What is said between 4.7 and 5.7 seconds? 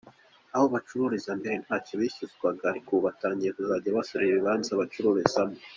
bacururizamo.